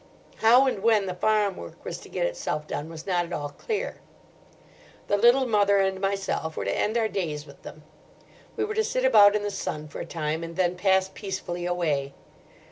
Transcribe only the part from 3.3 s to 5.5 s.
all clear. The Little